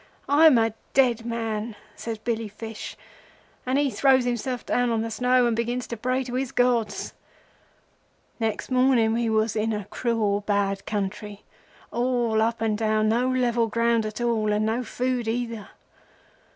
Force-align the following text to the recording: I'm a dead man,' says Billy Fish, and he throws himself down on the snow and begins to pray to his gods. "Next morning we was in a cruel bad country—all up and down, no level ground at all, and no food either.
I'm 0.27 0.57
a 0.57 0.73
dead 0.95 1.27
man,' 1.27 1.75
says 1.95 2.17
Billy 2.17 2.47
Fish, 2.47 2.97
and 3.67 3.77
he 3.77 3.91
throws 3.91 4.25
himself 4.25 4.65
down 4.65 4.89
on 4.89 5.03
the 5.03 5.11
snow 5.11 5.45
and 5.45 5.55
begins 5.55 5.85
to 5.85 5.95
pray 5.95 6.23
to 6.23 6.33
his 6.33 6.51
gods. 6.51 7.13
"Next 8.39 8.71
morning 8.71 9.13
we 9.13 9.29
was 9.29 9.55
in 9.55 9.71
a 9.73 9.85
cruel 9.85 10.41
bad 10.47 10.87
country—all 10.87 12.41
up 12.41 12.61
and 12.61 12.75
down, 12.75 13.09
no 13.09 13.29
level 13.29 13.67
ground 13.67 14.07
at 14.07 14.19
all, 14.19 14.51
and 14.51 14.65
no 14.65 14.83
food 14.83 15.27
either. 15.27 15.69